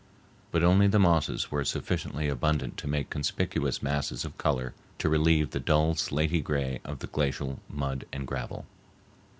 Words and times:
But 0.49 0.63
only 0.63 0.87
the 0.87 0.97
mosses 0.97 1.51
were 1.51 1.63
sufficiently 1.63 2.27
abundant 2.27 2.75
to 2.77 2.87
make 2.87 3.11
conspicuous 3.11 3.83
masses 3.83 4.25
of 4.25 4.35
color 4.35 4.73
to 4.97 5.09
relieve 5.09 5.51
the 5.51 5.59
dull 5.59 5.93
slaty 5.93 6.41
gray 6.43 6.79
of 6.83 6.97
the 7.05 7.07
glacial 7.07 7.59
mud 7.69 8.05
and 8.11 8.25
gravel. 8.25 8.65